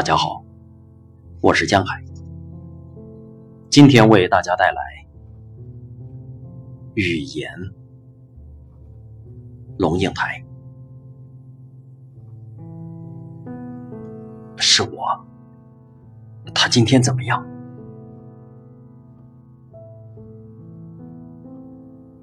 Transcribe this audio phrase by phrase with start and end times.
[0.00, 0.42] 大家好，
[1.42, 2.02] 我是江海，
[3.68, 4.82] 今天为大家带来
[6.94, 7.52] 语言。
[9.76, 10.42] 龙应台，
[14.56, 15.06] 是我。
[16.54, 17.46] 他今天怎么样？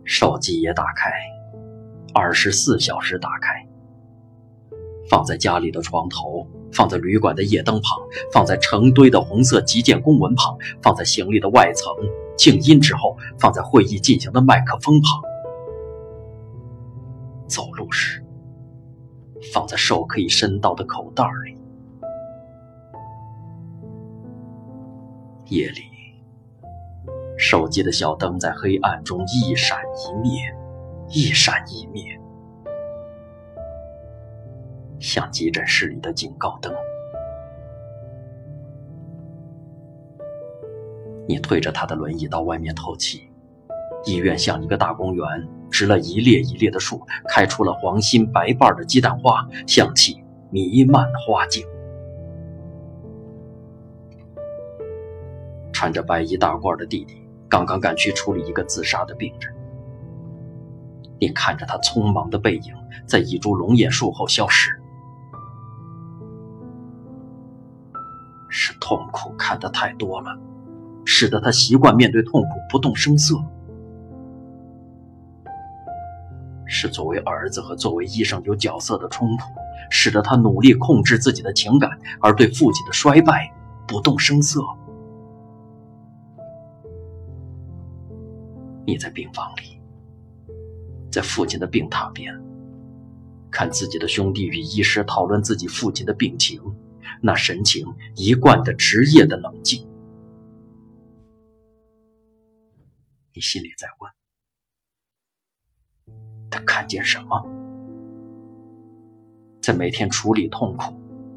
[0.04, 1.12] 手机也打开，
[2.16, 3.64] 二十四小时打开，
[5.12, 6.44] 放在家里的床头。
[6.72, 8.00] 放在旅馆的夜灯旁，
[8.32, 11.94] 放在成堆的红色急件公文旁，放在行李的外层
[12.38, 15.22] 静音之后，放在会议进行的麦克风旁。
[17.48, 18.24] 走路时，
[19.54, 21.58] 放在手可以伸到的口袋里。
[25.46, 25.82] 夜里，
[27.38, 30.54] 手机的小灯在黑暗中一闪一灭，
[31.08, 32.04] 一闪一灭。
[35.00, 36.74] 像急诊室里的警告灯。
[41.28, 43.30] 你推着他的轮椅到外面透气。
[44.06, 45.26] 医院像一个大公园，
[45.70, 51.68] 植了一列一列的树，开出了黄心白瓣的鸡蛋花，香气弥漫花径。
[55.74, 59.54] 穿着白衣大褂的弟弟刚刚赶去处理一个自杀的病人。
[61.20, 62.74] 你看着他匆忙的背影，
[63.06, 64.72] 在一株龙眼树后消失。
[68.88, 70.40] 痛苦看得太多了，
[71.04, 73.36] 使得他习惯面对痛苦不动声色；
[76.66, 79.50] 是作为儿子和作为医生有角色的冲突，
[79.92, 83.54] 使得他努力控制自己的情感，而对父亲的衰败
[83.86, 84.62] 不动声色。
[88.86, 89.82] 你在病房里，
[91.12, 92.34] 在父亲的病榻边，
[93.52, 96.62] 看自己的兄弟与医师讨论自己父亲的病情。
[97.22, 97.86] 那神情
[98.16, 99.88] 一贯的职业的冷静，
[103.34, 104.12] 你心里在问：
[106.50, 107.46] 他看见什么？
[109.62, 110.94] 在每天处理痛苦、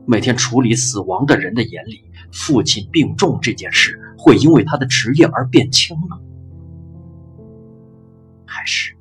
[0.06, 6.20] 每天处理死亡的人的眼里，父亲病重这件事会因为他的职业而变轻吗，
[8.46, 8.94] 还是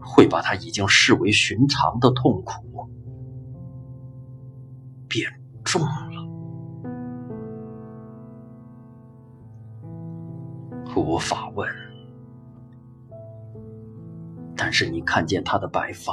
[0.00, 2.88] 会把他已经视为寻常的痛苦？
[5.16, 5.32] 变
[5.64, 6.28] 重了，
[10.94, 11.66] 无法问。
[14.54, 16.12] 但是你看见他的白发，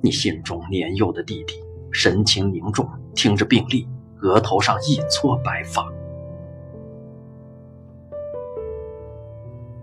[0.00, 1.54] 你心中年幼的弟弟
[1.90, 3.88] 神情凝重，听着病历，
[4.22, 5.92] 额头上一撮白发。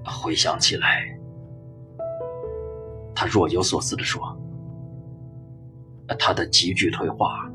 [0.06, 1.20] 回想起来，
[3.14, 4.41] 他若有所思地说。
[6.16, 7.49] 他的急剧退化，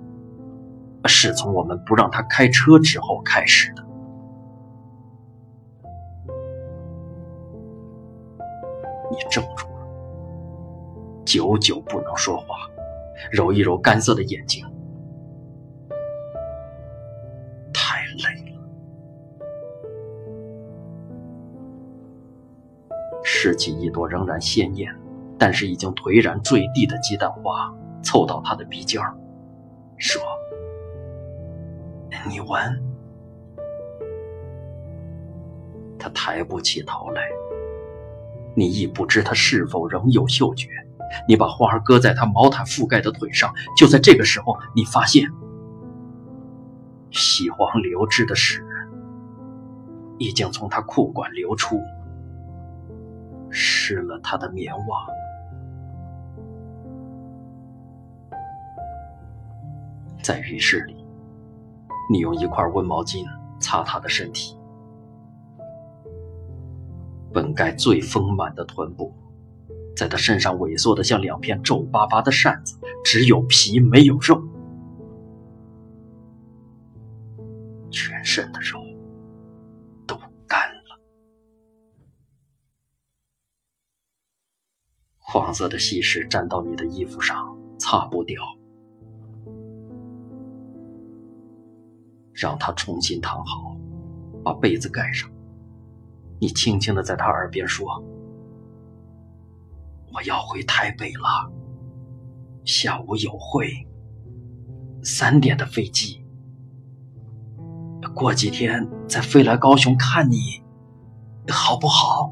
[1.06, 3.84] 是从我们不让他开车之后开始的。
[9.10, 9.86] 你怔住了，
[11.24, 12.68] 久久不能说话，
[13.30, 14.66] 揉一揉干涩的眼睛，
[17.72, 18.56] 太累了。
[23.22, 24.92] 拾起一朵仍然鲜艳，
[25.38, 27.72] 但是已经颓然坠地的鸡蛋花。
[28.02, 29.16] 凑到他的鼻尖儿，
[29.96, 30.22] 说
[32.28, 32.82] ：“你闻。”
[35.98, 37.22] 他抬不起头来。
[38.54, 40.68] 你亦不知他是否仍有嗅觉。
[41.28, 43.52] 你把花儿搁在他毛毯覆盖的腿上。
[43.76, 45.30] 就在这个时候，你发现
[47.10, 48.64] 喜黄流汁的屎
[50.18, 51.78] 已经从他裤管流出，
[53.50, 55.06] 湿了他的棉袜。
[60.26, 60.96] 在浴室里，
[62.10, 63.24] 你用一块温毛巾
[63.60, 64.58] 擦他的身体。
[67.32, 69.14] 本该最丰满的臀部，
[69.94, 74.42] 在他身上萎缩的像两片皱巴巴的扇子，只有皮没有肉，
[77.88, 78.80] 全身的肉
[80.08, 80.16] 都
[80.48, 81.00] 干了。
[85.18, 88.42] 黄色的稀屎沾到你的衣服上，擦不掉。
[92.36, 93.74] 让他重新躺好，
[94.44, 95.30] 把被子盖上。
[96.38, 97.88] 你轻轻的在他耳边说
[100.12, 101.50] ：“我要回台北了，
[102.64, 103.88] 下午有会，
[105.02, 106.22] 三点的飞机。
[108.14, 110.62] 过几天再飞来高雄看你，
[111.48, 112.30] 好不好？”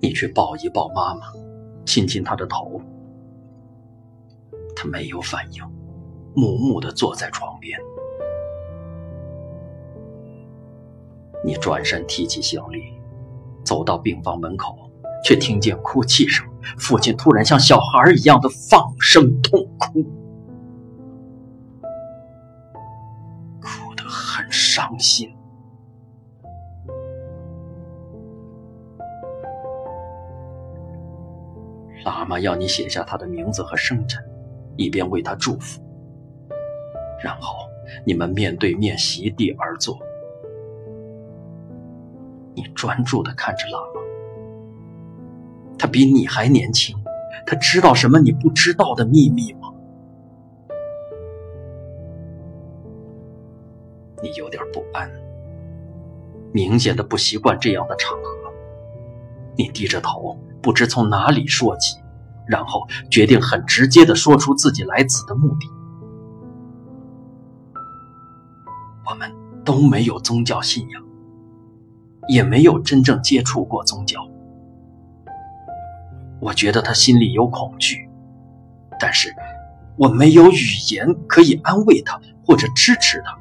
[0.00, 1.32] 你去抱一抱妈妈，
[1.84, 2.80] 亲亲她的头。
[4.84, 5.62] 没有反应，
[6.34, 7.78] 木木的坐在床边。
[11.44, 12.82] 你转身提起行李，
[13.64, 14.90] 走到病房门口，
[15.24, 16.46] 却听见哭泣声。
[16.78, 20.02] 父亲突然像小孩一样的放声痛哭，
[23.60, 25.30] 哭得很伤心。
[32.04, 34.22] 喇嘛要你写下他的名字和生辰，
[34.76, 35.80] 一边为他祝福。
[37.22, 37.56] 然后
[38.04, 39.98] 你们面对面席地而坐。
[42.54, 44.00] 你专注的看着喇嘛，
[45.76, 46.96] 他比你还年轻，
[47.46, 49.72] 他知道什么你不知道的秘密吗？
[54.22, 55.10] 你有点不安，
[56.52, 58.52] 明显的不习惯这样的场合。
[59.56, 61.98] 你低着头，不知从哪里说起，
[62.46, 65.68] 然后决定很直接的说出自己来此的目的。
[69.08, 69.30] 我们
[69.64, 71.04] 都没有宗教信仰。
[72.26, 74.26] 也没有真正接触过宗教，
[76.40, 78.08] 我觉得他心里有恐惧，
[78.98, 79.28] 但是
[79.98, 83.38] 我没有语言可以安慰他或者支持他。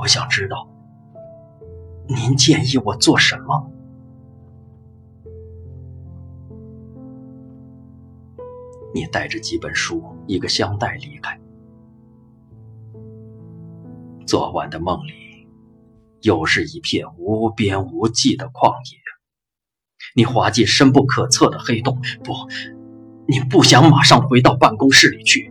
[0.00, 0.66] 我想知道，
[2.08, 3.70] 您建议我做什么？
[8.94, 11.40] 你带着几本书、一个香袋离开，
[14.26, 15.20] 昨晚的梦里。
[16.22, 18.98] 又是一片无边无际的旷野，
[20.14, 21.98] 你滑进深不可测的黑洞。
[22.22, 22.34] 不，
[23.26, 25.50] 你不想马上回到办公室里去。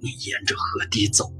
[0.00, 1.32] 你沿着河堤走，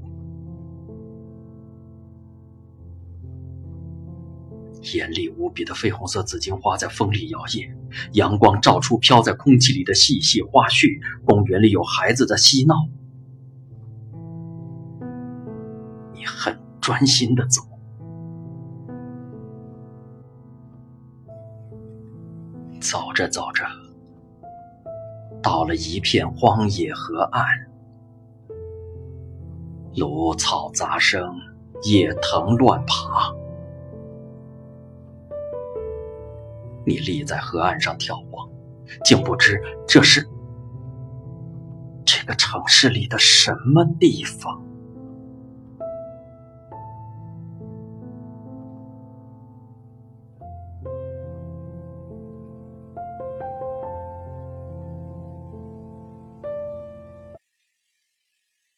[4.93, 7.69] 艳丽无比的绯红色紫荆花在风里摇曳，
[8.13, 10.99] 阳光照出飘在空气里的细细花絮。
[11.25, 12.75] 公园里有孩子在嬉闹，
[16.13, 16.57] 你很。
[16.81, 17.61] 专心的走，
[22.79, 23.63] 走着走着，
[25.43, 27.45] 到了一片荒野河岸，
[29.97, 31.35] 芦草杂生，
[31.83, 33.31] 野藤乱爬。
[36.89, 38.49] 你立在河岸上眺望，
[39.05, 40.27] 竟不知这是
[42.03, 44.59] 这个城市里的什么地方。